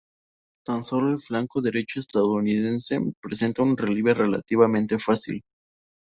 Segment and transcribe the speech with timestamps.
[0.65, 5.43] Tan solo el flanco derecho estadounidense presentaba un relieve relativamente fácil.